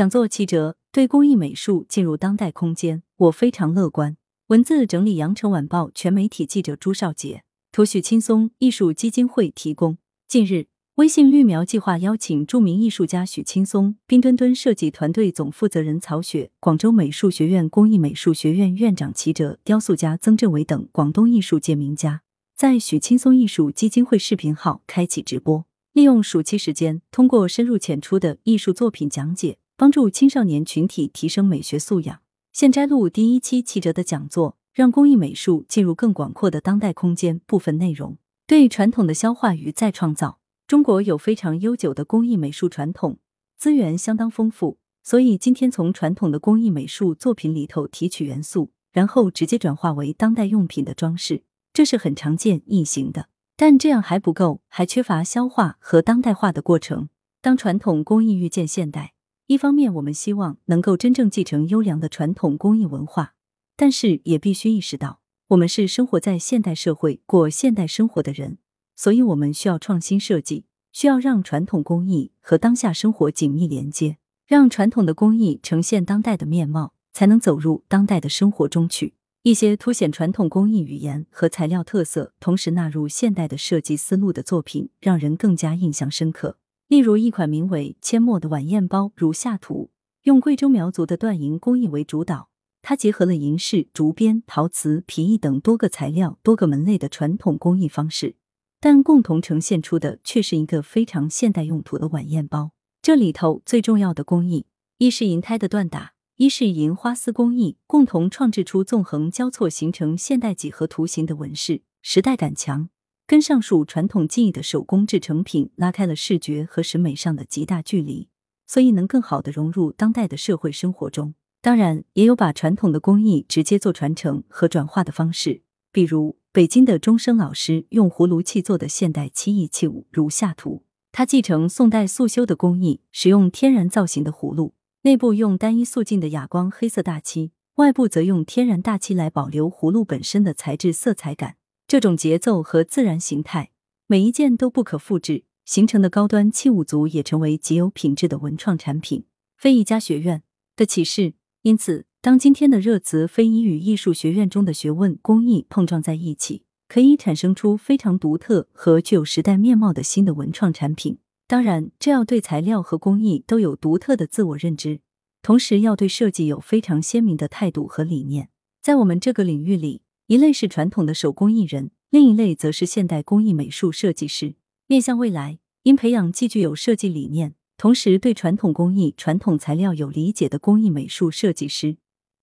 [0.00, 4.16] 讲座七折，对工艺美术进入当代空间，我非常乐观。
[4.46, 9.98] 文字整理：羊城晚报全媒体记者朱少杰，图许青松，艺术基金会提供。
[10.26, 22.22] 近日，微信绿苗计划邀请著名艺术家许青松、冰墩墩设计团队总负责人曹雪、广州美术学院工艺美术学院院长齐哲、雕塑家曾振伟等广东艺术界名家，
[22.56, 29.58] 在许青松艺术基金会视频号开启直播，利用暑期时间，通过深入浅出的艺术作品讲解。
[29.80, 32.20] 帮助青少年群体提升美学素养。
[32.52, 37.40] 现摘录第一期七哲的讲座，让工艺美术进入更广阔的当代空间。
[37.46, 40.38] 部分内容对传统的消化与再创造。
[40.66, 43.16] 中国有非常悠久的工艺美术传统，
[43.56, 53.30] 资源相当丰富，所以今天从传统的工艺美术作品里头提取元素，然后直接转化为当代用品的装饰，这是很常见易行的。
[53.56, 57.08] 但这样还不够，还缺乏消化和当代化的过程。
[57.40, 59.14] 当传统工艺遇见现代。
[59.50, 63.34] 一方面，我们希望能够真正继承优良的传统工艺文化，
[63.76, 68.58] 但是也必须意识到，我们是生活在现代社会、过现代生活的人，
[68.94, 79.14] 所以我们需要创新设计，需要让传统工艺和当下生活紧密连接，让传统的工艺呈现当代的面貌，才能走入当代的生活中去。
[79.42, 86.58] 一些凸显传统工艺语言和材料特色，同时纳入现代的设计思路的作品，让人更加印象深刻。
[86.90, 89.90] 例如一款名为“阡陌”的晚宴包如下图，
[90.24, 92.50] 用贵州苗族的缎银工艺为主导，
[92.82, 98.34] 它结合了银饰、竹编、陶瓷、皮艺等多个材料、多个门类的传统工艺方式，
[98.80, 102.72] 但共同呈现出的却是一个非常现代用途的晚宴包。
[103.00, 104.66] 这里头最重要的工艺，
[104.98, 112.88] 一是银胎的锻打，一是银花丝工艺，共同创制出纵横交错形成现代几何图形的纹饰，时代感强。
[113.30, 118.28] 跟上述传统技艺的手工制成品拉开了视觉和审美上的极大距离，
[118.66, 121.34] 所以能更好的融入当代的社会生活中。
[121.60, 130.82] 当然，也有把传统的工艺直接做传承和转化的方式，比如北京的钟声老师用葫芦器做的现代漆艺器物，如下图。
[131.12, 141.58] 他继承宋代素修的工艺，使用天然造型的葫芦，内部用单一素净的哑光黑色大漆，外部则用天然大漆来保留葫芦本身的材质色彩感。
[141.90, 143.72] 这种节奏和自然形态，
[144.06, 149.24] 每一件都不可复制，形成的高端器物组也成为极有品质的文创产品，
[149.56, 150.44] 非一家学院
[150.76, 151.34] 的启示。
[151.62, 161.18] 因此，当今天的热词非遗与艺术学院中的学问工艺碰撞在一起，可以产生出非常独特和具有时代面貌的新的文创产品。
[161.48, 165.00] 当然，这要对材料和工艺都有独特的自我认知，
[165.42, 168.48] 同时要对设计有非常鲜明的态度和理念。
[168.80, 170.02] 在我们这个领域里。
[170.30, 174.54] 一类是传统的手工艺人，另一类则是现代工艺美术设计师。
[174.86, 181.96] 面向未来，应培养既具有设计理念，同时对传统工艺、传统材料有理解的工艺美术设计师。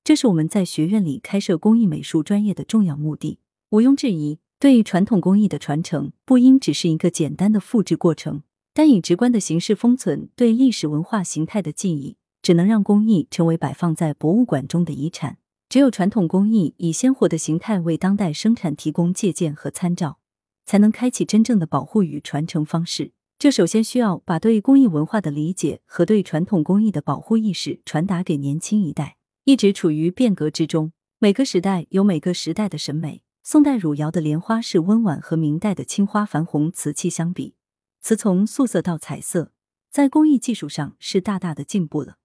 [0.04, 3.40] 这是我们在学院里开设工艺美术专业的重要目的。
[3.70, 8.42] 毋庸置疑，对传统工艺的传承不应只是一个简单的复制过程，
[8.74, 15.38] 单以直观的形式封存对历史文化形态的记忆，只能让工艺成为摆放在博物馆中的遗产。
[15.70, 20.20] 只有传统工艺以鲜活的形态为当代生产提供借鉴和参照，
[20.66, 23.12] 才能开启真正的保护与传承方式。
[23.38, 29.18] 这首先需要把对工艺文化的理解和对传统工艺的保护意识传达给年轻一代。
[29.44, 33.24] 一直处于变革之中，每个时代有每个时代的审美。
[33.44, 37.56] 宋代汝窑的莲花式温婉和明代的青花矾红瓷器相比，
[38.02, 39.52] 瓷从素色到彩色，
[39.90, 42.16] 在工艺技术上是大大的进步了。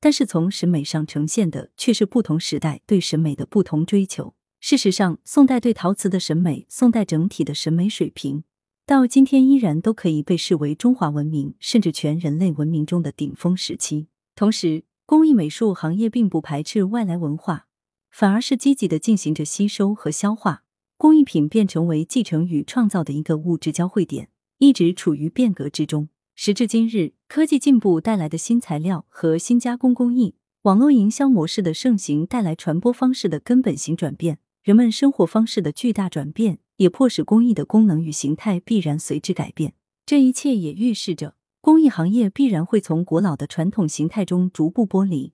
[0.00, 4.34] 但是从审美上呈现的却是不同时代对审美的不同追求。
[4.60, 8.44] 事实上，宋代对陶瓷的审美，宋代整体的审美水平，
[8.84, 14.08] 到今天依然都可以被视为中华文明甚至全人类文明中的顶峰时期。
[14.34, 17.66] 同时，工艺美术行业并不排斥外来文化，
[18.10, 20.64] 反而是积极的进行着吸收和消化。
[20.96, 26.08] 工艺品便成为继承与创造的一个物质交汇点，一直处于变革之中。
[26.40, 39.74] 时至今日，科技进步带来的新材料和新加工工艺，网络营销模式的盛行带来传播方式的根本性转变，人们生活方式的巨大转变，也迫使工艺的功能与形态必然随之改变。
[40.06, 45.32] 这一切也预示着工艺行业必然会从古老的传统形态中逐步剥离，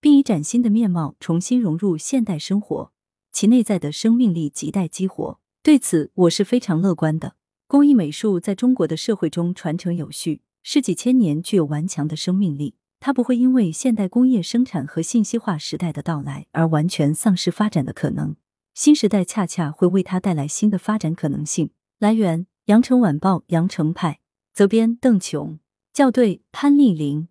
[0.00, 2.90] 并以崭新的面貌重新融入现代生活，
[3.30, 5.38] 其内在的生命力亟待激活。
[5.62, 7.34] 对此，我是非常乐观的。
[7.68, 10.42] 工艺美术在中国的社会中传承有序。
[10.62, 18.34] 是几千年具有顽强的生命力，它不会因为现代工业生产和信息化时代的到来而完全丧失发展的可能。
[18.74, 21.70] 新时代恰恰会为它带来新的发展可能性。
[22.00, 24.18] 来源：羊城晚报羊城派，
[24.52, 25.60] 责编：邓琼，
[25.92, 27.28] 校对：潘丽玲。